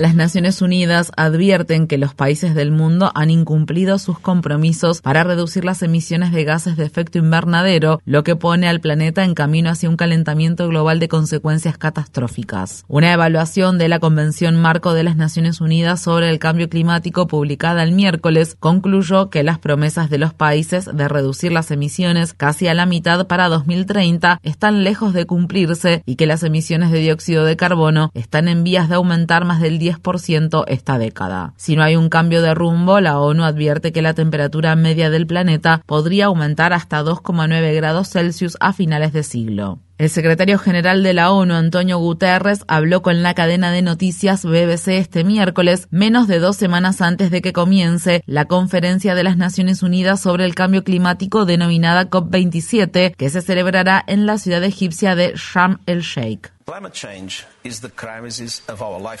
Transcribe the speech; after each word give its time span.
Las 0.00 0.14
Naciones 0.14 0.62
Unidas 0.62 1.12
advierten 1.18 1.86
que 1.86 1.98
los 1.98 2.14
países 2.14 2.54
del 2.54 2.72
mundo 2.72 3.12
han 3.14 3.28
incumplido 3.28 3.98
sus 3.98 4.18
compromisos 4.18 5.02
para 5.02 5.24
reducir 5.24 5.66
las 5.66 5.82
emisiones 5.82 6.32
de 6.32 6.42
gases 6.44 6.78
de 6.78 6.86
efecto 6.86 7.18
invernadero, 7.18 8.00
lo 8.06 8.24
que 8.24 8.34
pone 8.34 8.66
al 8.66 8.80
planeta 8.80 9.24
en 9.24 9.34
camino 9.34 9.68
hacia 9.68 9.90
un 9.90 9.98
calentamiento 9.98 10.66
global 10.68 11.00
de 11.00 11.08
consecuencias 11.08 11.76
catastróficas. 11.76 12.86
Una 12.88 13.12
evaluación 13.12 13.76
de 13.76 13.90
la 13.90 13.98
Convención 13.98 14.56
Marco 14.56 14.94
de 14.94 15.04
las 15.04 15.16
Naciones 15.16 15.60
Unidas 15.60 16.00
sobre 16.00 16.30
el 16.30 16.38
Cambio 16.38 16.70
Climático 16.70 17.26
publicada 17.26 17.82
el 17.82 17.92
miércoles 17.92 18.56
concluyó 18.58 19.28
que 19.28 19.42
las 19.42 19.58
promesas 19.58 20.08
de 20.08 20.16
los 20.16 20.32
países 20.32 20.88
de 20.90 21.08
reducir 21.08 21.52
las 21.52 21.70
emisiones 21.70 22.32
casi 22.32 22.68
a 22.68 22.74
la 22.74 22.86
mitad 22.86 23.26
para 23.26 23.50
2030 23.50 24.40
están 24.44 24.82
lejos 24.82 25.12
de 25.12 25.26
cumplirse 25.26 26.02
y 26.06 26.16
que 26.16 26.24
las 26.24 26.42
emisiones 26.42 26.90
de 26.90 27.00
dióxido 27.00 27.44
de 27.44 27.58
carbono 27.58 28.10
están 28.14 28.48
en 28.48 28.64
vías 28.64 28.88
de 28.88 28.94
aumentar 28.94 29.44
más 29.44 29.60
del 29.60 29.78
10 29.78 29.89
10% 29.92 30.64
esta 30.68 30.98
década. 30.98 31.54
Si 31.56 31.76
no 31.76 31.82
hay 31.82 31.96
un 31.96 32.08
cambio 32.08 32.42
de 32.42 32.54
rumbo, 32.54 33.00
la 33.00 33.18
ONU 33.18 33.44
advierte 33.44 33.92
que 33.92 34.02
la 34.02 34.14
temperatura 34.14 34.76
media 34.76 35.10
del 35.10 35.26
planeta 35.26 35.82
podría 35.86 36.26
aumentar 36.26 36.72
hasta 36.72 37.02
2,9 37.02 37.74
grados 37.74 38.08
Celsius 38.10 38.56
a 38.60 38.72
finales 38.72 39.12
de 39.12 39.22
siglo. 39.22 39.78
El 40.00 40.08
secretario 40.08 40.58
general 40.58 41.02
de 41.02 41.12
la 41.12 41.30
ONU, 41.30 41.52
Antonio 41.52 41.98
Guterres, 41.98 42.64
habló 42.68 43.02
con 43.02 43.22
la 43.22 43.34
cadena 43.34 43.70
de 43.70 43.82
noticias 43.82 44.46
BBC 44.46 44.88
este 44.96 45.24
miércoles, 45.24 45.88
menos 45.90 46.26
de 46.26 46.38
dos 46.38 46.56
semanas 46.56 47.02
antes 47.02 47.30
de 47.30 47.42
que 47.42 47.52
comience 47.52 48.22
la 48.24 48.46
conferencia 48.46 49.14
de 49.14 49.24
las 49.24 49.36
Naciones 49.36 49.82
Unidas 49.82 50.22
sobre 50.22 50.46
el 50.46 50.54
cambio 50.54 50.84
climático 50.84 51.44
denominada 51.44 52.08
COP27, 52.08 53.14
que 53.14 53.28
se 53.28 53.42
celebrará 53.42 54.02
en 54.06 54.24
la 54.24 54.38
ciudad 54.38 54.64
egipcia 54.64 55.14
de 55.14 55.34
Sharm 55.36 55.80
el-Sheikh. 55.84 56.50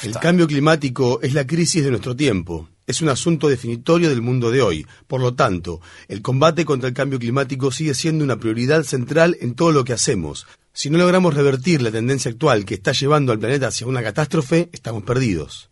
El 0.02 0.14
cambio 0.20 0.46
climático 0.46 1.20
es 1.22 1.34
la 1.34 1.46
crisis 1.46 1.82
de 1.82 1.90
nuestro 1.90 2.14
tiempo. 2.14 2.68
Es 2.86 3.00
un 3.02 3.08
asunto 3.08 3.48
definitorio 3.48 4.08
del 4.08 4.22
mundo 4.22 4.50
de 4.50 4.62
hoy. 4.62 4.86
Por 5.06 5.20
lo 5.20 5.34
tanto, 5.34 5.80
el 6.08 6.22
combate 6.22 6.64
contra 6.64 6.88
el 6.88 6.94
cambio 6.94 7.18
climático 7.18 7.70
sigue 7.70 7.94
siendo 7.94 8.24
una 8.24 8.36
prioridad 8.38 8.82
central 8.82 9.36
en 9.40 9.54
todo 9.54 9.72
lo 9.72 9.84
que 9.84 9.92
hacemos. 9.92 10.46
Si 10.72 10.90
no 10.90 10.98
logramos 10.98 11.34
revertir 11.34 11.82
la 11.82 11.90
tendencia 11.90 12.30
actual 12.30 12.64
que 12.64 12.74
está 12.74 12.92
llevando 12.92 13.32
al 13.32 13.38
planeta 13.38 13.68
hacia 13.68 13.86
una 13.86 14.02
catástrofe, 14.02 14.68
estamos 14.72 15.02
perdidos. 15.02 15.70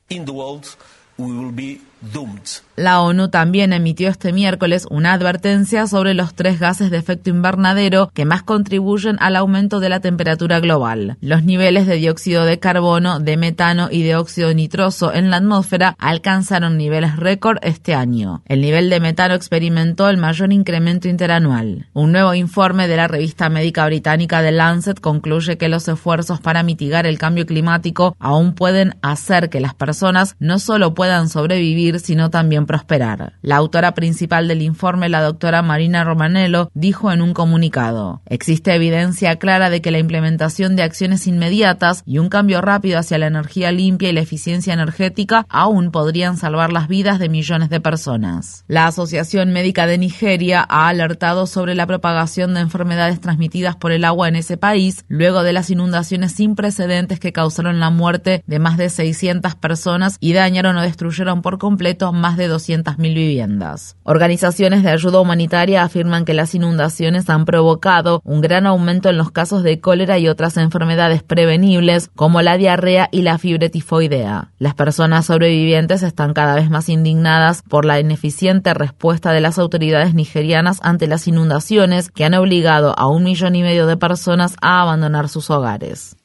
La 2.76 3.00
ONU 3.00 3.28
también 3.28 3.72
emitió 3.72 4.08
este 4.08 4.32
miércoles 4.32 4.86
una 4.88 5.12
advertencia 5.12 5.88
sobre 5.88 6.14
los 6.14 6.34
tres 6.34 6.60
gases 6.60 6.92
de 6.92 6.96
efecto 6.96 7.28
invernadero 7.28 8.10
que 8.14 8.24
más 8.24 8.44
contribuyen 8.44 9.16
al 9.18 9.34
aumento 9.34 9.80
de 9.80 9.88
la 9.88 9.98
temperatura 9.98 10.60
global. 10.60 11.16
Los 11.20 11.42
niveles 11.42 11.88
de 11.88 11.96
dióxido 11.96 12.44
de 12.44 12.60
carbono, 12.60 13.18
de 13.18 13.36
metano 13.36 13.88
y 13.90 14.04
de 14.04 14.14
óxido 14.14 14.54
nitroso 14.54 15.12
en 15.12 15.30
la 15.30 15.38
atmósfera 15.38 15.96
alcanzaron 15.98 16.76
niveles 16.76 17.16
récord 17.16 17.58
este 17.62 17.94
año. 17.94 18.42
El 18.46 18.60
nivel 18.60 18.90
de 18.90 19.00
metano 19.00 19.34
experimentó 19.34 20.08
el 20.08 20.18
mayor 20.18 20.52
incremento 20.52 21.08
interanual. 21.08 21.88
Un 21.94 22.12
nuevo 22.12 22.34
informe 22.34 22.86
de 22.86 22.96
la 22.96 23.08
revista 23.08 23.48
médica 23.48 23.84
británica 23.86 24.40
The 24.40 24.52
Lancet 24.52 25.00
concluye 25.00 25.58
que 25.58 25.68
los 25.68 25.88
esfuerzos 25.88 26.40
para 26.40 26.62
mitigar 26.62 27.06
el 27.06 27.18
cambio 27.18 27.44
climático 27.44 28.14
aún 28.20 28.54
pueden 28.54 28.94
hacer 29.02 29.50
que 29.50 29.60
las 29.60 29.74
personas 29.74 30.36
no 30.38 30.60
solo 30.60 30.94
puedan 30.94 31.28
sobrevivir, 31.28 31.87
sino 31.96 32.30
también 32.30 32.66
prosperar. 32.66 33.34
La 33.42 33.56
autora 33.56 33.94
principal 33.94 34.46
del 34.46 34.62
informe, 34.62 35.08
la 35.08 35.22
doctora 35.22 35.62
Marina 35.62 36.04
Romanello, 36.04 36.70
dijo 36.74 37.10
en 37.10 37.22
un 37.22 37.32
comunicado, 37.32 38.20
existe 38.26 38.74
evidencia 38.74 39.36
clara 39.36 39.70
de 39.70 39.80
que 39.80 39.90
la 39.90 39.98
implementación 39.98 40.76
de 40.76 40.82
acciones 40.82 41.26
inmediatas 41.26 42.02
y 42.04 42.18
un 42.18 42.28
cambio 42.28 42.60
rápido 42.60 42.98
hacia 42.98 43.18
la 43.18 43.26
energía 43.26 43.72
limpia 43.72 44.10
y 44.10 44.12
la 44.12 44.20
eficiencia 44.20 44.74
energética 44.74 45.46
aún 45.48 45.90
podrían 45.90 46.36
salvar 46.36 46.72
las 46.72 46.88
vidas 46.88 47.18
de 47.18 47.28
millones 47.28 47.70
de 47.70 47.80
personas. 47.80 48.64
La 48.68 48.86
Asociación 48.86 49.50
Médica 49.52 49.86
de 49.86 49.98
Nigeria 49.98 50.66
ha 50.68 50.88
alertado 50.88 51.46
sobre 51.46 51.74
la 51.74 51.86
propagación 51.86 52.54
de 52.54 52.60
enfermedades 52.60 53.20
transmitidas 53.20 53.76
por 53.76 53.92
el 53.92 54.04
agua 54.04 54.28
en 54.28 54.36
ese 54.36 54.56
país 54.56 55.04
luego 55.08 55.42
de 55.42 55.52
las 55.52 55.70
inundaciones 55.70 56.32
sin 56.32 56.54
precedentes 56.54 57.20
que 57.20 57.32
causaron 57.32 57.80
la 57.80 57.90
muerte 57.90 58.42
de 58.46 58.58
más 58.58 58.76
de 58.76 58.90
600 58.90 59.54
personas 59.54 60.16
y 60.20 60.32
dañaron 60.32 60.76
o 60.76 60.82
destruyeron 60.82 61.42
por 61.42 61.58
completo 61.58 61.77
más 62.12 62.36
de 62.36 62.50
200.000 62.50 62.96
viviendas. 63.14 63.96
Organizaciones 64.02 64.82
de 64.82 64.90
ayuda 64.90 65.20
humanitaria 65.20 65.82
afirman 65.82 66.24
que 66.24 66.34
las 66.34 66.54
inundaciones 66.54 67.30
han 67.30 67.44
provocado 67.44 68.20
un 68.24 68.40
gran 68.40 68.66
aumento 68.66 69.08
en 69.08 69.16
los 69.16 69.30
casos 69.30 69.62
de 69.62 69.80
cólera 69.80 70.18
y 70.18 70.28
otras 70.28 70.56
enfermedades 70.56 71.22
prevenibles 71.22 72.10
como 72.14 72.42
la 72.42 72.56
diarrea 72.56 73.08
y 73.12 73.22
la 73.22 73.38
fiebre 73.38 73.70
tifoidea. 73.70 74.50
Las 74.58 74.74
personas 74.74 75.26
sobrevivientes 75.26 76.02
están 76.02 76.34
cada 76.34 76.54
vez 76.54 76.70
más 76.70 76.88
indignadas 76.88 77.62
por 77.62 77.84
la 77.84 78.00
ineficiente 78.00 78.74
respuesta 78.74 79.32
de 79.32 79.40
las 79.40 79.58
autoridades 79.58 80.14
nigerianas 80.14 80.80
ante 80.82 81.06
las 81.06 81.28
inundaciones 81.28 82.10
que 82.10 82.24
han 82.24 82.34
obligado 82.34 82.98
a 82.98 83.06
un 83.06 83.24
millón 83.24 83.54
y 83.56 83.62
medio 83.62 83.86
de 83.86 83.96
personas 83.96 84.56
a 84.60 84.82
abandonar 84.82 85.28
sus 85.28 85.50
hogares. 85.50 86.16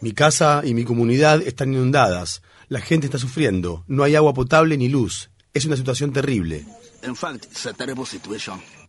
Mi 0.00 0.12
casa 0.12 0.62
y 0.64 0.72
mi 0.72 0.84
comunidad 0.84 1.42
están 1.42 1.74
inundadas. 1.74 2.42
La 2.70 2.80
gente 2.80 3.06
está 3.06 3.18
sufriendo. 3.18 3.82
No 3.88 4.04
hay 4.04 4.14
agua 4.14 4.32
potable 4.32 4.76
ni 4.76 4.88
luz. 4.88 5.32
Es 5.52 5.64
una 5.64 5.76
situación 5.76 6.12
terrible. 6.12 6.64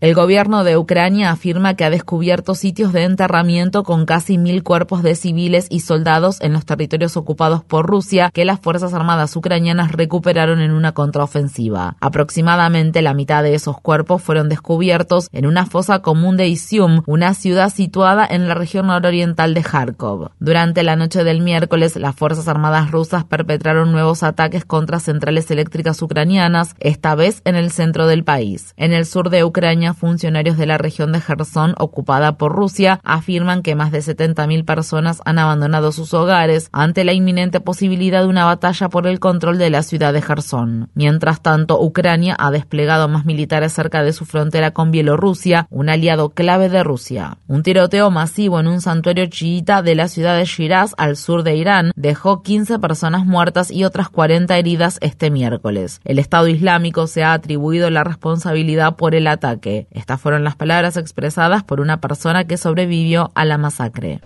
El 0.01 0.15
gobierno 0.15 0.63
de 0.63 0.77
Ucrania 0.77 1.29
afirma 1.29 1.75
que 1.75 1.85
ha 1.85 1.91
descubierto 1.91 2.55
sitios 2.55 2.91
de 2.91 3.03
enterramiento 3.03 3.83
con 3.83 4.07
casi 4.07 4.39
mil 4.39 4.63
cuerpos 4.63 5.03
de 5.03 5.13
civiles 5.13 5.67
y 5.69 5.81
soldados 5.81 6.41
en 6.41 6.53
los 6.53 6.65
territorios 6.65 7.17
ocupados 7.17 7.63
por 7.63 7.85
Rusia 7.85 8.31
que 8.33 8.43
las 8.43 8.59
Fuerzas 8.59 8.95
Armadas 8.95 9.35
ucranianas 9.35 9.91
recuperaron 9.91 10.59
en 10.59 10.71
una 10.71 10.93
contraofensiva. 10.93 11.97
Aproximadamente 11.99 13.03
la 13.03 13.13
mitad 13.13 13.43
de 13.43 13.53
esos 13.53 13.79
cuerpos 13.79 14.23
fueron 14.23 14.49
descubiertos 14.49 15.29
en 15.33 15.45
una 15.45 15.67
fosa 15.67 15.99
común 15.99 16.35
de 16.35 16.47
Izium, 16.47 17.03
una 17.05 17.35
ciudad 17.35 17.71
situada 17.71 18.25
en 18.25 18.47
la 18.47 18.55
región 18.55 18.87
nororiental 18.87 19.53
de 19.53 19.61
Kharkov. 19.61 20.31
Durante 20.39 20.81
la 20.81 20.95
noche 20.95 21.23
del 21.23 21.41
miércoles, 21.41 21.95
las 21.95 22.15
Fuerzas 22.15 22.47
Armadas 22.47 22.89
rusas 22.89 23.23
perpetraron 23.23 23.91
nuevos 23.91 24.23
ataques 24.23 24.65
contra 24.65 24.99
centrales 24.99 25.51
eléctricas 25.51 26.01
ucranianas, 26.01 26.75
esta 26.79 27.13
vez 27.13 27.43
en 27.45 27.53
el 27.53 27.69
centro 27.71 28.00
del 28.07 28.23
país. 28.23 28.73
En 28.77 28.93
el 28.93 29.05
sur 29.05 29.29
de 29.29 29.43
Ucrania, 29.43 29.93
funcionarios 29.93 30.57
de 30.57 30.65
la 30.65 30.77
región 30.77 31.11
de 31.11 31.21
Gerson, 31.21 31.75
ocupada 31.77 32.37
por 32.37 32.53
Rusia, 32.53 32.99
afirman 33.03 33.61
que 33.61 33.75
más 33.75 33.91
de 33.91 33.99
70.000 33.99 34.65
personas 34.65 35.21
han 35.25 35.39
abandonado 35.39 35.91
sus 35.91 36.13
hogares 36.13 36.69
ante 36.71 37.03
la 37.03 37.13
inminente 37.13 37.59
posibilidad 37.59 38.21
de 38.21 38.27
una 38.27 38.45
batalla 38.45 38.89
por 38.89 39.07
el 39.07 39.19
control 39.19 39.57
de 39.57 39.69
la 39.69 39.83
ciudad 39.83 40.13
de 40.13 40.21
Gerson. 40.21 40.89
Mientras 40.93 41.41
tanto, 41.41 41.81
Ucrania 41.81 42.35
ha 42.39 42.51
desplegado 42.51 43.07
más 43.07 43.25
militares 43.25 43.73
cerca 43.73 44.03
de 44.03 44.13
su 44.13 44.25
frontera 44.25 44.71
con 44.71 44.91
Bielorrusia, 44.91 45.67
un 45.69 45.89
aliado 45.89 46.29
clave 46.29 46.69
de 46.69 46.83
Rusia. 46.83 47.37
Un 47.47 47.63
tiroteo 47.63 48.11
masivo 48.11 48.59
en 48.59 48.67
un 48.67 48.81
santuario 48.81 49.25
chiita 49.27 49.81
de 49.81 49.95
la 49.95 50.07
ciudad 50.07 50.37
de 50.37 50.45
Shiraz, 50.45 50.93
al 50.97 51.17
sur 51.17 51.43
de 51.43 51.55
Irán, 51.55 51.91
dejó 51.95 52.41
15 52.41 52.79
personas 52.79 53.25
muertas 53.25 53.71
y 53.71 53.83
otras 53.83 54.09
40 54.09 54.57
heridas 54.57 54.97
este 55.01 55.29
miércoles. 55.29 56.01
El 56.03 56.19
Estado 56.19 56.47
Islámico 56.47 57.07
se 57.07 57.23
ha 57.23 57.33
atribuido 57.33 57.89
la 57.91 58.03
responsabilidad 58.03 58.95
por 58.95 59.13
el 59.15 59.27
ataque. 59.27 59.87
Estas 59.91 60.19
fueron 60.19 60.43
las 60.43 60.55
palabras 60.55 60.97
expresadas 60.97 61.63
por 61.63 61.79
una 61.79 62.01
persona 62.01 62.45
que 62.45 62.57
sobrevivió 62.57 63.31
a 63.35 63.45
la 63.45 63.57
masacre. 63.57 64.21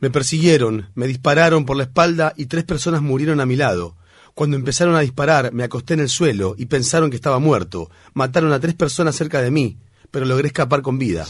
Me 0.00 0.10
persiguieron, 0.10 0.88
me 0.94 1.06
dispararon 1.06 1.64
por 1.64 1.76
la 1.76 1.84
espalda 1.84 2.32
y 2.36 2.46
tres 2.46 2.64
personas 2.64 3.02
murieron 3.02 3.40
a 3.40 3.46
mi 3.46 3.56
lado. 3.56 3.94
Cuando 4.34 4.56
empezaron 4.56 4.94
a 4.94 5.00
disparar, 5.00 5.54
me 5.54 5.64
acosté 5.64 5.94
en 5.94 6.00
el 6.00 6.10
suelo 6.10 6.54
y 6.58 6.66
pensaron 6.66 7.08
que 7.08 7.16
estaba 7.16 7.38
muerto. 7.38 7.90
Mataron 8.12 8.52
a 8.52 8.60
tres 8.60 8.74
personas 8.74 9.16
cerca 9.16 9.40
de 9.40 9.50
mí. 9.50 9.78
Pero 10.10 10.26
logré 10.26 10.48
escapar 10.48 10.82
con 10.82 10.98
vida. 10.98 11.24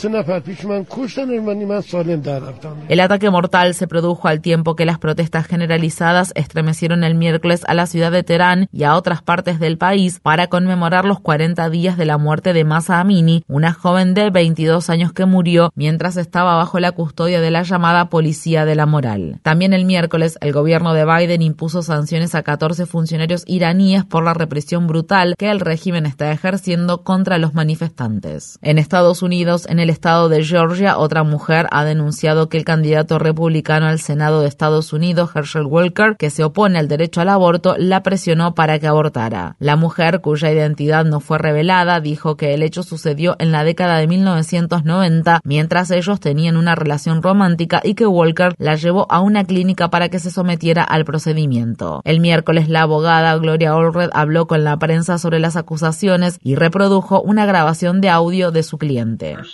El 2.88 3.00
ataque 3.00 3.30
mortal 3.30 3.74
se 3.74 3.88
produjo 3.88 4.28
al 4.28 4.40
tiempo 4.40 4.76
que 4.76 4.84
las 4.84 4.98
protestas 4.98 5.46
generalizadas 5.46 6.32
estremecieron 6.34 7.04
el 7.04 7.14
miércoles 7.14 7.62
a 7.66 7.74
la 7.74 7.86
ciudad 7.86 8.12
de 8.12 8.22
Teherán 8.22 8.68
y 8.72 8.84
a 8.84 8.96
otras 8.96 9.22
partes 9.22 9.58
del 9.58 9.78
país 9.78 10.20
para 10.20 10.48
conmemorar 10.48 11.04
los 11.04 11.20
40 11.20 11.68
días 11.70 11.96
de 11.96 12.04
la 12.04 12.18
muerte 12.18 12.52
de 12.52 12.64
Masa 12.64 13.00
Amini, 13.00 13.44
una 13.48 13.72
joven 13.72 14.14
de 14.14 14.30
22 14.30 14.90
años 14.90 15.12
que 15.12 15.26
murió 15.26 15.72
mientras 15.74 16.16
estaba 16.16 16.56
bajo 16.56 16.80
la 16.80 16.92
custodia 16.92 17.40
de 17.40 17.50
la 17.50 17.62
llamada 17.62 18.08
Policía 18.08 18.64
de 18.64 18.74
la 18.74 18.86
Moral. 18.86 19.40
También 19.42 19.72
el 19.72 19.84
miércoles, 19.84 20.38
el 20.40 20.52
gobierno 20.52 20.94
de 20.94 21.04
Biden 21.04 21.42
impuso 21.42 21.82
sanciones 21.82 22.34
a 22.34 22.42
14 22.42 22.86
funcionarios 22.86 23.44
iraníes 23.46 24.04
por 24.04 24.24
la 24.24 24.34
represión 24.34 24.86
brutal 24.86 25.34
que 25.38 25.50
el 25.50 25.60
régimen 25.60 26.06
está 26.06 26.32
ejerciendo 26.32 27.02
contra 27.02 27.38
los 27.38 27.54
manifestantes. 27.54 28.58
En 28.66 28.78
Estados 28.78 29.22
Unidos, 29.22 29.64
en 29.68 29.78
el 29.78 29.90
estado 29.90 30.28
de 30.28 30.42
Georgia, 30.42 30.98
otra 30.98 31.22
mujer 31.22 31.68
ha 31.70 31.84
denunciado 31.84 32.48
que 32.48 32.58
el 32.58 32.64
candidato 32.64 33.20
republicano 33.20 33.86
al 33.86 34.00
Senado 34.00 34.40
de 34.40 34.48
Estados 34.48 34.92
Unidos, 34.92 35.30
Herschel 35.32 35.66
Walker, 35.66 36.16
que 36.18 36.30
se 36.30 36.42
opone 36.42 36.80
al 36.80 36.88
derecho 36.88 37.20
al 37.20 37.28
aborto, 37.28 37.76
la 37.78 38.02
presionó 38.02 38.56
para 38.56 38.80
que 38.80 38.88
abortara. 38.88 39.54
La 39.60 39.76
mujer, 39.76 40.20
cuya 40.20 40.50
identidad 40.50 41.04
no 41.04 41.20
fue 41.20 41.38
revelada, 41.38 42.00
dijo 42.00 42.36
que 42.36 42.54
el 42.54 42.64
hecho 42.64 42.82
sucedió 42.82 43.36
en 43.38 43.52
la 43.52 43.62
década 43.62 43.98
de 43.98 44.08
1990, 44.08 45.42
mientras 45.44 45.92
ellos 45.92 46.18
tenían 46.18 46.56
una 46.56 46.74
relación 46.74 47.22
romántica 47.22 47.80
y 47.84 47.94
que 47.94 48.08
Walker 48.08 48.56
la 48.58 48.74
llevó 48.74 49.06
a 49.10 49.20
una 49.20 49.44
clínica 49.44 49.90
para 49.90 50.08
que 50.08 50.18
se 50.18 50.32
sometiera 50.32 50.82
al 50.82 51.04
procedimiento. 51.04 52.00
El 52.02 52.18
miércoles, 52.18 52.68
la 52.68 52.82
abogada 52.82 53.36
Gloria 53.36 53.74
Allred 53.74 54.10
habló 54.12 54.48
con 54.48 54.64
la 54.64 54.76
prensa 54.76 55.18
sobre 55.18 55.38
las 55.38 55.54
acusaciones 55.54 56.40
y 56.42 56.56
reprodujo 56.56 57.22
una 57.22 57.46
grabación 57.46 58.00
de 58.00 58.08
audio 58.08 58.50
de 58.55 58.55
su 58.62 58.78
cliente. 58.78 59.46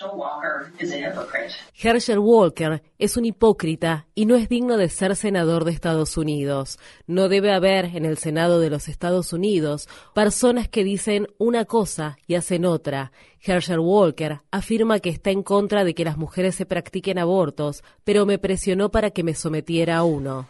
Herschel 1.83 2.19
Walker 2.19 2.83
es 2.99 3.17
un 3.17 3.25
hipócrita 3.25 4.06
y 4.15 4.27
no 4.27 4.37
es 4.37 4.49
digno 4.49 4.77
de 4.77 4.89
ser 4.89 5.17
senador 5.17 5.65
de 5.65 5.73
Estados 5.73 6.17
Unidos. 6.17 6.79
No 7.09 7.29
debe 7.29 7.53
haber 7.53 7.87
en 7.87 8.05
el 8.05 8.19
Senado 8.19 8.61
de 8.61 8.71
los 8.71 8.89
Estados 8.89 9.33
Unidos 9.33 9.89
personas 10.15 10.69
que 10.69 10.85
dicen 10.85 11.27
una 11.39 11.65
cosa 11.65 12.19
y 12.29 12.37
hacen 12.37 12.65
otra. 12.65 13.11
Herschel 13.44 13.81
Walker 13.81 14.41
afirma 14.53 15.00
que 15.00 15.11
está 15.11 15.31
en 15.31 15.43
contra 15.43 15.83
de 15.83 15.94
que 15.94 16.05
las 16.05 16.17
mujeres 16.17 16.55
se 16.55 16.65
practiquen 16.65 17.19
abortos, 17.19 17.83
pero 18.05 18.25
me 18.25 18.39
presionó 18.39 18.91
para 18.91 19.11
que 19.11 19.25
me 19.25 19.35
sometiera 19.35 19.97
a 19.97 20.05
uno. 20.05 20.47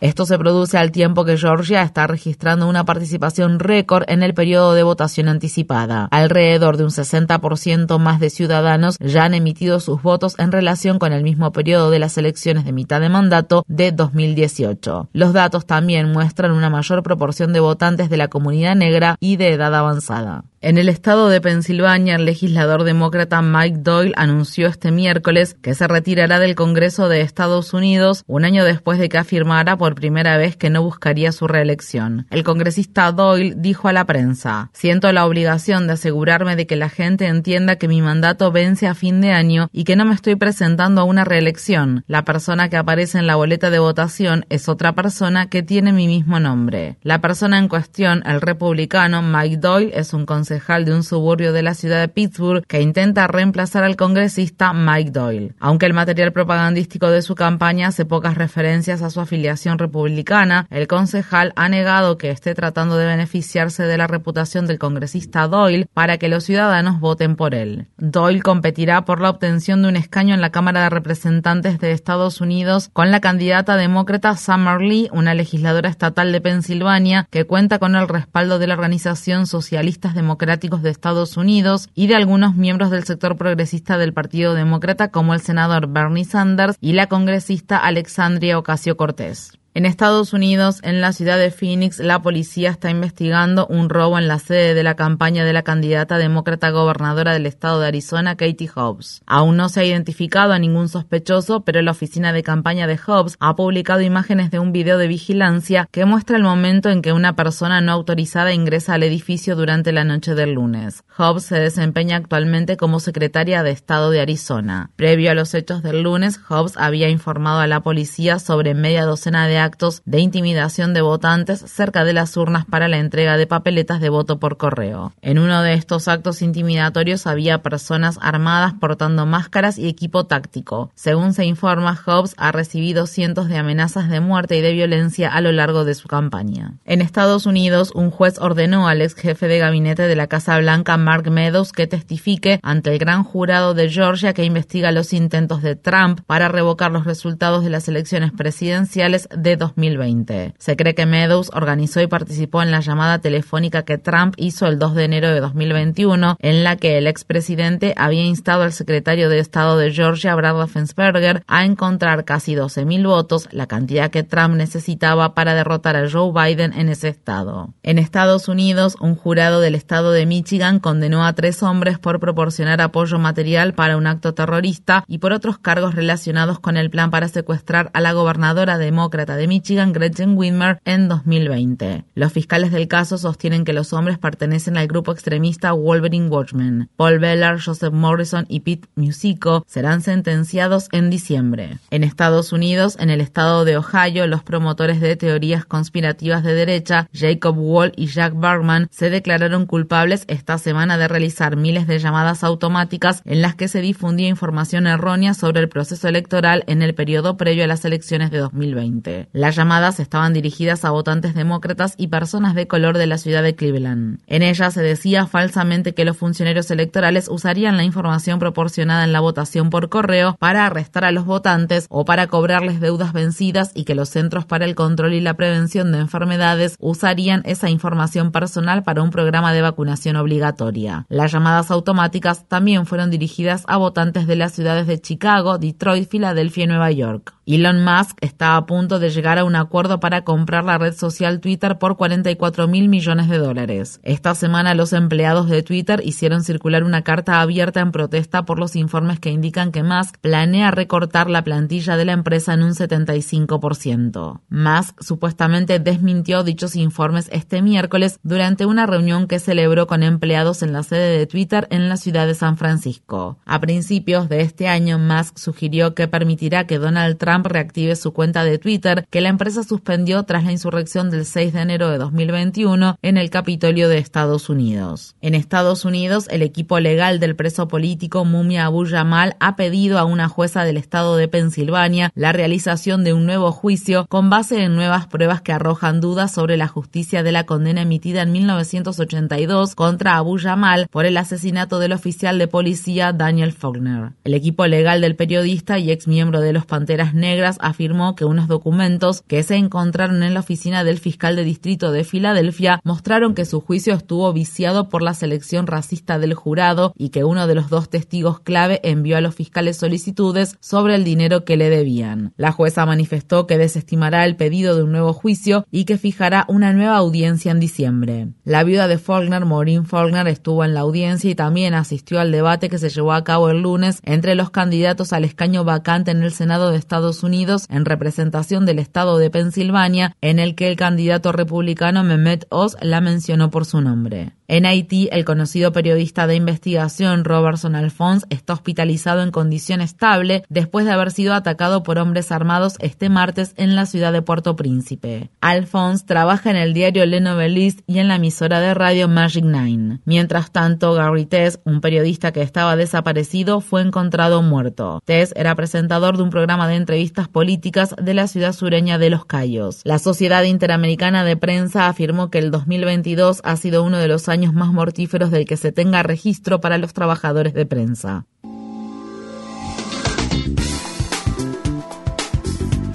Esto 0.00 0.24
se 0.24 0.38
produce 0.38 0.78
al 0.78 0.90
tiempo 0.90 1.26
que 1.26 1.36
Georgia 1.36 1.82
está 1.82 2.06
registrando 2.06 2.66
una 2.66 2.86
participación 2.86 3.58
récord 3.58 4.04
en 4.08 4.22
el 4.22 4.32
periodo 4.32 4.72
de 4.72 4.82
votación 4.82 5.28
anticipada. 5.28 6.08
Alrededor 6.10 6.78
de 6.78 6.84
un 6.84 6.90
60% 6.90 7.98
más 7.98 8.18
de 8.18 8.30
ciudadanos 8.30 8.61
ya 9.00 9.24
han 9.24 9.34
emitido 9.34 9.80
sus 9.80 10.02
votos 10.02 10.38
en 10.38 10.52
relación 10.52 10.98
con 10.98 11.12
el 11.12 11.22
mismo 11.22 11.52
periodo 11.52 11.90
de 11.90 11.98
las 11.98 12.16
elecciones 12.18 12.64
de 12.64 12.72
mitad 12.72 13.00
de 13.00 13.08
mandato 13.08 13.64
de 13.68 13.92
2018. 13.92 15.08
Los 15.12 15.32
datos 15.32 15.66
también 15.66 16.10
muestran 16.12 16.52
una 16.52 16.70
mayor 16.70 17.02
proporción 17.02 17.52
de 17.52 17.60
votantes 17.60 18.10
de 18.10 18.16
la 18.16 18.28
comunidad 18.28 18.76
negra 18.76 19.16
y 19.20 19.36
de 19.36 19.52
edad 19.52 19.74
avanzada. 19.74 20.44
En 20.64 20.78
el 20.78 20.88
estado 20.88 21.28
de 21.28 21.40
Pensilvania, 21.40 22.14
el 22.14 22.24
legislador 22.24 22.84
demócrata 22.84 23.42
Mike 23.42 23.78
Doyle 23.80 24.12
anunció 24.14 24.68
este 24.68 24.92
miércoles 24.92 25.56
que 25.60 25.74
se 25.74 25.88
retirará 25.88 26.38
del 26.38 26.54
Congreso 26.54 27.08
de 27.08 27.20
Estados 27.20 27.74
Unidos 27.74 28.22
un 28.28 28.44
año 28.44 28.64
después 28.64 29.00
de 29.00 29.08
que 29.08 29.18
afirmara 29.18 29.76
por 29.76 29.96
primera 29.96 30.36
vez 30.36 30.56
que 30.56 30.70
no 30.70 30.80
buscaría 30.80 31.32
su 31.32 31.48
reelección. 31.48 32.28
El 32.30 32.44
congresista 32.44 33.10
Doyle 33.10 33.56
dijo 33.56 33.88
a 33.88 33.92
la 33.92 34.04
prensa, 34.04 34.70
siento 34.72 35.10
la 35.10 35.26
obligación 35.26 35.88
de 35.88 35.94
asegurarme 35.94 36.54
de 36.54 36.68
que 36.68 36.76
la 36.76 36.88
gente 36.88 37.26
entienda 37.26 37.74
que 37.74 37.88
mi 37.88 38.00
mandato 38.00 38.52
vence 38.52 38.86
a 38.86 38.94
fin 38.94 39.20
de 39.20 39.32
año 39.32 39.68
y 39.72 39.82
que 39.82 39.96
no 39.96 40.04
me 40.04 40.14
estoy 40.14 40.36
presentando 40.36 41.00
a 41.00 41.04
una 41.04 41.24
reelección. 41.24 42.04
La 42.06 42.24
persona 42.24 42.68
que 42.68 42.76
aparece 42.76 43.18
en 43.18 43.26
la 43.26 43.34
boleta 43.34 43.68
de 43.70 43.80
votación 43.80 44.46
es 44.48 44.68
otra 44.68 44.92
persona 44.92 45.48
que 45.48 45.64
tiene 45.64 45.92
mi 45.92 46.06
mismo 46.06 46.38
nombre. 46.38 46.98
La 47.02 47.20
persona 47.20 47.58
en 47.58 47.66
cuestión, 47.66 48.22
el 48.26 48.40
republicano 48.40 49.22
Mike 49.22 49.56
Doyle, 49.56 49.90
es 49.92 50.14
un 50.14 50.24
consejero 50.24 50.51
de 50.52 50.94
un 50.94 51.02
suburbio 51.02 51.52
de 51.52 51.62
la 51.62 51.72
ciudad 51.72 52.00
de 52.00 52.08
Pittsburgh 52.08 52.64
que 52.66 52.82
intenta 52.82 53.26
reemplazar 53.26 53.84
al 53.84 53.96
congresista 53.96 54.72
Mike 54.74 55.10
Doyle. 55.10 55.54
Aunque 55.60 55.86
el 55.86 55.94
material 55.94 56.32
propagandístico 56.32 57.10
de 57.10 57.22
su 57.22 57.34
campaña 57.34 57.88
hace 57.88 58.04
pocas 58.04 58.36
referencias 58.36 59.00
a 59.00 59.08
su 59.08 59.20
afiliación 59.20 59.78
republicana, 59.78 60.66
el 60.68 60.88
concejal 60.88 61.54
ha 61.56 61.68
negado 61.70 62.18
que 62.18 62.30
esté 62.30 62.54
tratando 62.54 62.98
de 62.98 63.06
beneficiarse 63.06 63.84
de 63.84 63.96
la 63.96 64.06
reputación 64.06 64.66
del 64.66 64.78
congresista 64.78 65.48
Doyle 65.48 65.86
para 65.94 66.18
que 66.18 66.28
los 66.28 66.44
ciudadanos 66.44 67.00
voten 67.00 67.34
por 67.34 67.54
él. 67.54 67.86
Doyle 67.96 68.42
competirá 68.42 69.06
por 69.06 69.20
la 69.20 69.30
obtención 69.30 69.80
de 69.80 69.88
un 69.88 69.96
escaño 69.96 70.34
en 70.34 70.42
la 70.42 70.50
Cámara 70.50 70.82
de 70.82 70.90
Representantes 70.90 71.78
de 71.78 71.92
Estados 71.92 72.40
Unidos 72.42 72.90
con 72.92 73.10
la 73.10 73.20
candidata 73.20 73.76
demócrata 73.76 74.36
Summer 74.36 74.80
Lee, 74.82 75.08
una 75.12 75.34
legisladora 75.34 75.88
estatal 75.88 76.30
de 76.30 76.40
Pensilvania 76.42 77.26
que 77.30 77.46
cuenta 77.46 77.78
con 77.78 77.96
el 77.96 78.06
respaldo 78.06 78.58
de 78.58 78.66
la 78.66 78.74
organización 78.74 79.46
Socialistas 79.46 80.14
Democráticos 80.14 80.41
de 80.82 80.90
Estados 80.90 81.36
Unidos 81.36 81.88
y 81.94 82.08
de 82.08 82.16
algunos 82.16 82.56
miembros 82.56 82.90
del 82.90 83.04
sector 83.04 83.36
progresista 83.36 83.96
del 83.96 84.12
Partido 84.12 84.54
Demócrata 84.54 85.08
como 85.08 85.34
el 85.34 85.40
senador 85.40 85.86
Bernie 85.86 86.24
Sanders 86.24 86.76
y 86.80 86.94
la 86.94 87.06
congresista 87.06 87.78
Alexandria 87.78 88.58
Ocasio 88.58 88.96
Cortés. 88.96 89.61
En 89.74 89.86
Estados 89.86 90.34
Unidos, 90.34 90.80
en 90.82 91.00
la 91.00 91.14
ciudad 91.14 91.38
de 91.38 91.50
Phoenix, 91.50 91.98
la 91.98 92.20
policía 92.20 92.68
está 92.68 92.90
investigando 92.90 93.66
un 93.68 93.88
robo 93.88 94.18
en 94.18 94.28
la 94.28 94.38
sede 94.38 94.74
de 94.74 94.82
la 94.82 94.96
campaña 94.96 95.46
de 95.46 95.54
la 95.54 95.62
candidata 95.62 96.18
demócrata 96.18 96.68
gobernadora 96.68 97.32
del 97.32 97.46
estado 97.46 97.80
de 97.80 97.86
Arizona, 97.86 98.36
Katie 98.36 98.68
Hobbs. 98.68 99.22
Aún 99.24 99.56
no 99.56 99.70
se 99.70 99.80
ha 99.80 99.84
identificado 99.84 100.52
a 100.52 100.58
ningún 100.58 100.90
sospechoso, 100.90 101.62
pero 101.62 101.80
la 101.80 101.92
oficina 101.92 102.34
de 102.34 102.42
campaña 102.42 102.86
de 102.86 102.98
Hobbs 102.98 103.38
ha 103.40 103.56
publicado 103.56 104.02
imágenes 104.02 104.50
de 104.50 104.58
un 104.58 104.72
video 104.72 104.98
de 104.98 105.06
vigilancia 105.06 105.88
que 105.90 106.04
muestra 106.04 106.36
el 106.36 106.42
momento 106.42 106.90
en 106.90 107.00
que 107.00 107.14
una 107.14 107.34
persona 107.34 107.80
no 107.80 107.92
autorizada 107.92 108.52
ingresa 108.52 108.92
al 108.92 109.04
edificio 109.04 109.56
durante 109.56 109.90
la 109.90 110.04
noche 110.04 110.34
del 110.34 110.52
lunes. 110.52 111.02
Hobbs 111.16 111.44
se 111.44 111.58
desempeña 111.58 112.18
actualmente 112.18 112.76
como 112.76 113.00
secretaria 113.00 113.62
de 113.62 113.70
Estado 113.70 114.10
de 114.10 114.20
Arizona. 114.20 114.90
Previo 114.96 115.30
a 115.30 115.34
los 115.34 115.54
hechos 115.54 115.82
del 115.82 116.02
lunes, 116.02 116.38
Hobbs 116.46 116.76
había 116.76 117.08
informado 117.08 117.60
a 117.60 117.66
la 117.66 117.80
policía 117.80 118.38
sobre 118.38 118.74
media 118.74 119.06
docena 119.06 119.46
de 119.46 119.61
actos 119.62 120.02
de 120.04 120.20
intimidación 120.20 120.94
de 120.94 121.00
votantes 121.00 121.60
cerca 121.60 122.04
de 122.04 122.12
las 122.12 122.36
urnas 122.36 122.64
para 122.66 122.88
la 122.88 122.98
entrega 122.98 123.36
de 123.36 123.46
papeletas 123.46 124.00
de 124.00 124.08
voto 124.08 124.38
por 124.38 124.56
correo. 124.56 125.12
En 125.22 125.38
uno 125.38 125.62
de 125.62 125.74
estos 125.74 126.08
actos 126.08 126.42
intimidatorios 126.42 127.26
había 127.26 127.62
personas 127.62 128.18
armadas 128.20 128.74
portando 128.78 129.26
máscaras 129.26 129.78
y 129.78 129.88
equipo 129.88 130.26
táctico. 130.26 130.90
Según 130.94 131.32
se 131.32 131.44
informa, 131.44 131.96
Hobbs 131.96 132.34
ha 132.36 132.52
recibido 132.52 133.06
cientos 133.06 133.48
de 133.48 133.56
amenazas 133.56 134.08
de 134.08 134.20
muerte 134.20 134.56
y 134.56 134.60
de 134.60 134.72
violencia 134.72 135.32
a 135.32 135.40
lo 135.40 135.52
largo 135.52 135.84
de 135.84 135.94
su 135.94 136.08
campaña. 136.08 136.74
En 136.84 137.00
Estados 137.00 137.46
Unidos, 137.46 137.92
un 137.94 138.10
juez 138.10 138.38
ordenó 138.38 138.88
al 138.88 139.02
ex 139.02 139.14
jefe 139.14 139.48
de 139.48 139.58
gabinete 139.58 140.02
de 140.02 140.16
la 140.16 140.26
Casa 140.26 140.58
Blanca, 140.58 140.96
Mark 140.96 141.30
Meadows, 141.30 141.72
que 141.72 141.86
testifique 141.86 142.60
ante 142.62 142.90
el 142.90 142.98
gran 142.98 143.24
jurado 143.24 143.74
de 143.74 143.88
Georgia 143.88 144.32
que 144.32 144.44
investiga 144.44 144.92
los 144.92 145.12
intentos 145.12 145.62
de 145.62 145.76
Trump 145.76 146.20
para 146.26 146.48
revocar 146.48 146.90
los 146.90 147.04
resultados 147.04 147.64
de 147.64 147.70
las 147.70 147.88
elecciones 147.88 148.32
presidenciales 148.32 149.28
de 149.36 149.51
2020. 149.56 150.54
Se 150.58 150.76
cree 150.76 150.94
que 150.94 151.06
Meadows 151.06 151.50
organizó 151.54 152.00
y 152.00 152.06
participó 152.06 152.62
en 152.62 152.70
la 152.70 152.80
llamada 152.80 153.20
telefónica 153.20 153.84
que 153.84 153.98
Trump 153.98 154.34
hizo 154.36 154.66
el 154.66 154.78
2 154.78 154.94
de 154.94 155.04
enero 155.04 155.28
de 155.28 155.40
2021, 155.40 156.36
en 156.40 156.64
la 156.64 156.76
que 156.76 156.98
el 156.98 157.06
expresidente 157.06 157.94
había 157.96 158.24
instado 158.24 158.62
al 158.62 158.72
secretario 158.72 159.28
de 159.28 159.38
Estado 159.38 159.76
de 159.76 159.92
Georgia, 159.92 160.34
Brad 160.34 160.56
Raffensperger, 160.56 161.42
a 161.46 161.64
encontrar 161.64 162.24
casi 162.24 162.54
12.000 162.54 163.06
votos, 163.06 163.48
la 163.52 163.66
cantidad 163.66 164.10
que 164.10 164.22
Trump 164.22 164.54
necesitaba 164.54 165.34
para 165.34 165.54
derrotar 165.54 165.96
a 165.96 166.08
Joe 166.08 166.32
Biden 166.32 166.72
en 166.72 166.88
ese 166.88 167.08
estado. 167.08 167.74
En 167.82 167.98
Estados 167.98 168.48
Unidos, 168.48 168.96
un 169.00 169.16
jurado 169.16 169.60
del 169.60 169.74
estado 169.74 170.12
de 170.12 170.26
Michigan 170.26 170.78
condenó 170.78 171.24
a 171.26 171.32
tres 171.32 171.62
hombres 171.62 171.98
por 171.98 172.20
proporcionar 172.20 172.80
apoyo 172.80 173.18
material 173.18 173.74
para 173.74 173.96
un 173.96 174.06
acto 174.06 174.34
terrorista 174.34 175.04
y 175.06 175.18
por 175.18 175.32
otros 175.32 175.58
cargos 175.58 175.94
relacionados 175.94 176.58
con 176.60 176.76
el 176.76 176.90
plan 176.90 177.10
para 177.10 177.28
secuestrar 177.28 177.90
a 177.94 178.00
la 178.00 178.12
gobernadora 178.12 178.78
demócrata 178.78 179.36
de 179.36 179.41
de 179.42 179.48
Michigan, 179.48 179.92
Gretchen 179.92 180.38
Whitmer, 180.38 180.80
en 180.84 181.08
2020. 181.08 182.04
Los 182.14 182.32
fiscales 182.32 182.70
del 182.70 182.86
caso 182.86 183.18
sostienen 183.18 183.64
que 183.64 183.72
los 183.72 183.92
hombres 183.92 184.16
pertenecen 184.16 184.76
al 184.76 184.86
grupo 184.86 185.10
extremista 185.10 185.72
Wolverine 185.72 186.28
Watchmen. 186.28 186.88
Paul 186.96 187.18
Beller, 187.18 187.60
Joseph 187.60 187.92
Morrison 187.92 188.46
y 188.48 188.60
Pete 188.60 188.88
Musico 188.94 189.64
serán 189.66 190.00
sentenciados 190.00 190.86
en 190.92 191.10
diciembre. 191.10 191.78
En 191.90 192.04
Estados 192.04 192.52
Unidos, 192.52 192.96
en 193.00 193.10
el 193.10 193.20
estado 193.20 193.64
de 193.64 193.76
Ohio, 193.76 194.28
los 194.28 194.44
promotores 194.44 195.00
de 195.00 195.16
teorías 195.16 195.64
conspirativas 195.64 196.44
de 196.44 196.54
derecha, 196.54 197.08
Jacob 197.12 197.56
Wall 197.58 197.92
y 197.96 198.06
Jack 198.06 198.38
Bergman, 198.38 198.86
se 198.92 199.10
declararon 199.10 199.66
culpables 199.66 200.24
esta 200.28 200.56
semana 200.56 200.98
de 200.98 201.08
realizar 201.08 201.56
miles 201.56 201.88
de 201.88 201.98
llamadas 201.98 202.44
automáticas 202.44 203.22
en 203.24 203.42
las 203.42 203.56
que 203.56 203.66
se 203.66 203.80
difundía 203.80 204.28
información 204.28 204.86
errónea 204.86 205.34
sobre 205.34 205.58
el 205.58 205.68
proceso 205.68 206.06
electoral 206.06 206.62
en 206.68 206.80
el 206.80 206.94
periodo 206.94 207.36
previo 207.36 207.64
a 207.64 207.66
las 207.66 207.84
elecciones 207.84 208.30
de 208.30 208.38
2020. 208.38 209.31
Las 209.34 209.56
llamadas 209.56 209.98
estaban 209.98 210.34
dirigidas 210.34 210.84
a 210.84 210.90
votantes 210.90 211.34
demócratas 211.34 211.94
y 211.96 212.08
personas 212.08 212.54
de 212.54 212.66
color 212.66 212.98
de 212.98 213.06
la 213.06 213.16
ciudad 213.16 213.42
de 213.42 213.54
Cleveland. 213.54 214.18
En 214.26 214.42
ellas 214.42 214.74
se 214.74 214.82
decía 214.82 215.26
falsamente 215.26 215.94
que 215.94 216.04
los 216.04 216.18
funcionarios 216.18 216.70
electorales 216.70 217.28
usarían 217.30 217.78
la 217.78 217.84
información 217.84 218.38
proporcionada 218.38 219.04
en 219.04 219.12
la 219.12 219.20
votación 219.20 219.70
por 219.70 219.88
correo 219.88 220.36
para 220.38 220.66
arrestar 220.66 221.06
a 221.06 221.12
los 221.12 221.24
votantes 221.24 221.86
o 221.88 222.04
para 222.04 222.26
cobrarles 222.26 222.78
deudas 222.80 223.14
vencidas 223.14 223.70
y 223.74 223.84
que 223.84 223.94
los 223.94 224.10
Centros 224.10 224.44
para 224.44 224.66
el 224.66 224.74
Control 224.74 225.14
y 225.14 225.22
la 225.22 225.32
Prevención 225.32 225.92
de 225.92 226.00
Enfermedades 226.00 226.76
usarían 226.78 227.40
esa 227.46 227.70
información 227.70 228.32
personal 228.32 228.82
para 228.82 229.02
un 229.02 229.08
programa 229.08 229.54
de 229.54 229.62
vacunación 229.62 230.16
obligatoria. 230.16 231.06
Las 231.08 231.32
llamadas 231.32 231.70
automáticas 231.70 232.46
también 232.48 232.84
fueron 232.84 233.10
dirigidas 233.10 233.64
a 233.66 233.78
votantes 233.78 234.26
de 234.26 234.36
las 234.36 234.52
ciudades 234.52 234.86
de 234.86 235.00
Chicago, 235.00 235.56
Detroit, 235.56 236.06
Filadelfia 236.10 236.64
y 236.64 236.66
Nueva 236.66 236.90
York. 236.90 237.32
Elon 237.44 237.82
Musk 237.82 238.18
está 238.20 238.56
a 238.56 238.66
punto 238.66 239.00
de 239.00 239.10
llegar 239.10 239.21
a 239.22 239.44
un 239.44 239.56
acuerdo 239.56 240.00
para 240.00 240.24
comprar 240.24 240.64
la 240.64 240.78
red 240.78 240.94
social 240.94 241.40
Twitter 241.40 241.78
por 241.78 241.96
44 241.96 242.66
mil 242.66 242.88
millones 242.88 243.28
de 243.28 243.38
dólares. 243.38 244.00
Esta 244.02 244.34
semana 244.34 244.74
los 244.74 244.92
empleados 244.92 245.48
de 245.48 245.62
Twitter 245.62 246.02
hicieron 246.04 246.42
circular 246.42 246.82
una 246.84 247.02
carta 247.02 247.40
abierta 247.40 247.80
en 247.80 247.92
protesta 247.92 248.44
por 248.44 248.58
los 248.58 248.74
informes 248.76 249.20
que 249.20 249.30
indican 249.30 249.70
que 249.70 249.82
Musk 249.82 250.18
planea 250.20 250.70
recortar 250.70 251.30
la 251.30 251.44
plantilla 251.44 251.96
de 251.96 252.04
la 252.04 252.12
empresa 252.12 252.54
en 252.54 252.62
un 252.62 252.72
75%. 252.72 254.40
Musk 254.48 255.02
supuestamente 255.02 255.78
desmintió 255.78 256.42
dichos 256.42 256.76
informes 256.76 257.28
este 257.32 257.62
miércoles 257.62 258.18
durante 258.22 258.66
una 258.66 258.86
reunión 258.86 259.28
que 259.28 259.38
celebró 259.38 259.86
con 259.86 260.02
empleados 260.02 260.62
en 260.62 260.72
la 260.72 260.82
sede 260.82 261.16
de 261.16 261.26
Twitter 261.26 261.68
en 261.70 261.88
la 261.88 261.96
ciudad 261.96 262.26
de 262.26 262.34
San 262.34 262.56
Francisco. 262.56 263.38
A 263.46 263.60
principios 263.60 264.28
de 264.28 264.40
este 264.40 264.68
año, 264.68 264.98
Musk 264.98 265.38
sugirió 265.38 265.94
que 265.94 266.08
permitirá 266.08 266.66
que 266.66 266.78
Donald 266.78 267.18
Trump 267.18 267.46
reactive 267.46 267.96
su 267.96 268.12
cuenta 268.12 268.44
de 268.44 268.58
Twitter, 268.58 269.06
que 269.12 269.20
la 269.20 269.28
empresa 269.28 269.62
suspendió 269.62 270.22
tras 270.22 270.42
la 270.42 270.52
insurrección 270.52 271.10
del 271.10 271.26
6 271.26 271.52
de 271.52 271.60
enero 271.60 271.90
de 271.90 271.98
2021 271.98 272.96
en 273.02 273.18
el 273.18 273.28
Capitolio 273.28 273.90
de 273.90 273.98
Estados 273.98 274.48
Unidos. 274.48 275.16
En 275.20 275.34
Estados 275.34 275.84
Unidos, 275.84 276.26
el 276.30 276.40
equipo 276.40 276.80
legal 276.80 277.20
del 277.20 277.36
preso 277.36 277.68
político 277.68 278.24
Mumia 278.24 278.64
Abu 278.64 278.86
Jamal 278.86 279.36
ha 279.38 279.54
pedido 279.54 279.98
a 279.98 280.04
una 280.04 280.28
jueza 280.28 280.64
del 280.64 280.78
estado 280.78 281.18
de 281.18 281.28
Pensilvania 281.28 282.10
la 282.14 282.32
realización 282.32 283.04
de 283.04 283.12
un 283.12 283.26
nuevo 283.26 283.52
juicio 283.52 284.06
con 284.08 284.30
base 284.30 284.62
en 284.64 284.74
nuevas 284.74 285.08
pruebas 285.08 285.42
que 285.42 285.52
arrojan 285.52 286.00
dudas 286.00 286.32
sobre 286.32 286.56
la 286.56 286.66
justicia 286.66 287.22
de 287.22 287.32
la 287.32 287.44
condena 287.44 287.82
emitida 287.82 288.22
en 288.22 288.32
1982 288.32 289.74
contra 289.74 290.16
Abu 290.16 290.38
Jamal 290.38 290.86
por 290.90 291.04
el 291.04 291.18
asesinato 291.18 291.78
del 291.80 291.92
oficial 291.92 292.38
de 292.38 292.48
policía 292.48 293.12
Daniel 293.12 293.52
Faulkner. 293.52 294.12
El 294.24 294.32
equipo 294.32 294.66
legal 294.66 295.02
del 295.02 295.16
periodista 295.16 295.78
y 295.78 295.90
ex 295.90 296.08
miembro 296.08 296.40
de 296.40 296.54
los 296.54 296.64
Panteras 296.64 297.12
Negras 297.12 297.58
afirmó 297.60 298.16
que 298.16 298.24
unos 298.24 298.48
documentos 298.48 298.91
que 299.26 299.42
se 299.42 299.56
encontraron 299.56 300.22
en 300.22 300.34
la 300.34 300.40
oficina 300.40 300.84
del 300.84 300.98
fiscal 300.98 301.36
de 301.36 301.44
distrito 301.44 301.92
de 301.92 302.04
Filadelfia 302.04 302.80
mostraron 302.84 303.34
que 303.34 303.44
su 303.44 303.60
juicio 303.60 303.94
estuvo 303.94 304.32
viciado 304.32 304.88
por 304.88 305.02
la 305.02 305.14
selección 305.14 305.66
racista 305.66 306.18
del 306.18 306.34
jurado 306.34 306.92
y 306.96 307.10
que 307.10 307.24
uno 307.24 307.46
de 307.46 307.54
los 307.54 307.68
dos 307.68 307.88
testigos 307.88 308.40
clave 308.40 308.80
envió 308.82 309.16
a 309.16 309.20
los 309.20 309.34
fiscales 309.34 309.76
solicitudes 309.76 310.56
sobre 310.60 310.94
el 310.94 311.04
dinero 311.04 311.44
que 311.44 311.56
le 311.56 311.70
debían. 311.70 312.34
La 312.36 312.52
jueza 312.52 312.84
manifestó 312.86 313.46
que 313.46 313.58
desestimará 313.58 314.24
el 314.24 314.36
pedido 314.36 314.76
de 314.76 314.82
un 314.82 314.92
nuevo 314.92 315.12
juicio 315.12 315.66
y 315.70 315.84
que 315.84 315.98
fijará 315.98 316.44
una 316.48 316.72
nueva 316.72 316.96
audiencia 316.96 317.52
en 317.52 317.60
diciembre. 317.60 318.28
La 318.44 318.64
viuda 318.64 318.88
de 318.88 318.98
Faulkner, 318.98 319.44
Maureen 319.44 319.86
Faulkner, 319.86 320.28
estuvo 320.28 320.64
en 320.64 320.74
la 320.74 320.80
audiencia 320.80 321.30
y 321.30 321.34
también 321.34 321.74
asistió 321.74 322.20
al 322.20 322.32
debate 322.32 322.68
que 322.68 322.78
se 322.78 322.90
llevó 322.90 323.12
a 323.12 323.24
cabo 323.24 323.50
el 323.50 323.62
lunes 323.62 324.00
entre 324.04 324.34
los 324.34 324.50
candidatos 324.50 325.12
al 325.12 325.24
escaño 325.24 325.64
vacante 325.64 326.10
en 326.10 326.22
el 326.22 326.32
Senado 326.32 326.70
de 326.70 326.78
Estados 326.78 327.22
Unidos 327.22 327.66
en 327.68 327.84
representación 327.84 328.66
del 328.66 328.78
estado 328.82 329.16
de 329.16 329.30
Pensilvania, 329.30 330.14
en 330.20 330.38
el 330.38 330.54
que 330.54 330.68
el 330.68 330.76
candidato 330.76 331.32
republicano 331.32 332.04
Mehmet 332.04 332.46
Oz 332.50 332.76
la 332.82 333.00
mencionó 333.00 333.50
por 333.50 333.64
su 333.64 333.80
nombre. 333.80 334.32
En 334.48 334.66
Haití, 334.66 335.08
el 335.12 335.24
conocido 335.24 335.72
periodista 335.72 336.26
de 336.26 336.34
investigación 336.34 337.24
Robertson 337.24 337.74
Alphonse 337.74 338.26
está 338.28 338.52
hospitalizado 338.52 339.22
en 339.22 339.30
condición 339.30 339.80
estable 339.80 340.44
después 340.50 340.84
de 340.84 340.92
haber 340.92 341.10
sido 341.10 341.32
atacado 341.32 341.82
por 341.82 341.98
hombres 341.98 342.30
armados 342.30 342.76
este 342.80 343.08
martes 343.08 343.54
en 343.56 343.76
la 343.76 343.86
ciudad 343.86 344.12
de 344.12 344.20
Puerto 344.20 344.54
Príncipe. 344.54 345.30
Alphonse 345.40 346.04
trabaja 346.04 346.50
en 346.50 346.56
el 346.56 346.74
diario 346.74 347.06
Le 347.06 347.22
Noveliste 347.22 347.82
y 347.86 347.98
en 347.98 348.08
la 348.08 348.16
emisora 348.16 348.60
de 348.60 348.74
radio 348.74 349.08
Magic 349.08 349.42
Nine. 349.42 350.00
Mientras 350.04 350.52
tanto, 350.52 350.92
Gary 350.92 351.24
Tess, 351.24 351.60
un 351.64 351.80
periodista 351.80 352.32
que 352.32 352.42
estaba 352.42 352.76
desaparecido, 352.76 353.62
fue 353.62 353.80
encontrado 353.80 354.42
muerto. 354.42 355.00
Tess 355.06 355.32
era 355.34 355.54
presentador 355.54 356.18
de 356.18 356.24
un 356.24 356.30
programa 356.30 356.68
de 356.68 356.76
entrevistas 356.76 357.26
políticas 357.26 357.94
de 357.96 358.12
la 358.12 358.26
ciudad 358.26 358.52
de 358.72 359.10
Los 359.10 359.26
Cayos. 359.26 359.82
La 359.84 359.98
Sociedad 359.98 360.44
Interamericana 360.44 361.24
de 361.24 361.36
Prensa 361.36 361.88
afirmó 361.88 362.30
que 362.30 362.38
el 362.38 362.50
2022 362.50 363.42
ha 363.44 363.56
sido 363.56 363.84
uno 363.84 363.98
de 363.98 364.08
los 364.08 364.30
años 364.30 364.54
más 364.54 364.72
mortíferos 364.72 365.30
del 365.30 365.44
que 365.44 365.58
se 365.58 365.72
tenga 365.72 366.02
registro 366.02 366.62
para 366.62 366.78
los 366.78 366.94
trabajadores 366.94 367.52
de 367.52 367.66
prensa. 367.66 368.24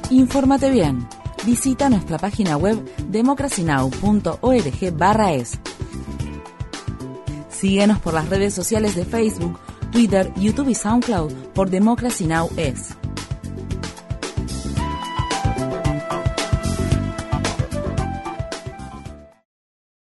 Infórmate 0.10 0.72
bien. 0.72 1.08
Visita 1.46 1.90
nuestra 1.90 2.18
página 2.18 2.58
web 2.58 2.84
democracynow.org/es. 3.10 5.60
Síguenos 7.50 8.00
por 8.00 8.16
las 8.16 8.30
redes 8.30 8.56
sociales 8.56 8.96
de 8.96 9.06
Facebook, 9.06 9.60
Twitter, 9.92 10.34
YouTube 10.38 10.70
y 10.70 10.76
SoundCloud 10.76 11.32
por 11.54 11.70
Democracy 11.70 12.26
Now! 12.26 12.50
es. 12.58 12.98